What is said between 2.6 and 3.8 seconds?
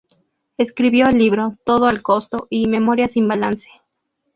"Memoria sin balance".